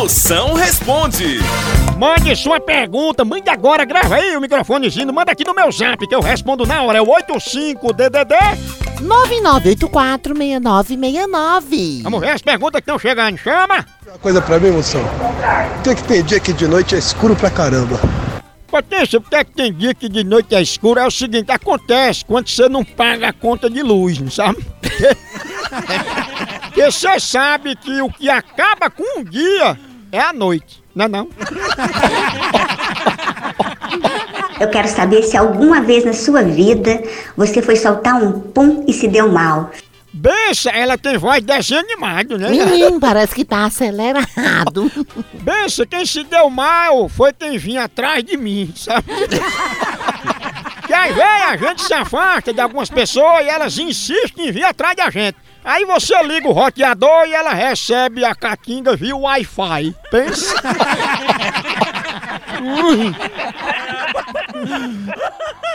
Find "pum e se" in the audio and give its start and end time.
38.40-39.08